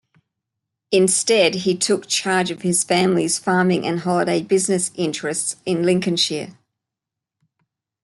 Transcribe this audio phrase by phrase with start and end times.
[0.91, 6.57] Instead he took charge of his family's farming and holiday business interests in Lincolnshire.